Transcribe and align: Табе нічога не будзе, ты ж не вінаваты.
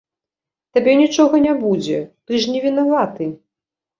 Табе 0.77 0.93
нічога 1.01 1.35
не 1.43 1.51
будзе, 1.63 1.99
ты 2.25 2.41
ж 2.45 2.53
не 2.53 2.59
вінаваты. 2.65 3.29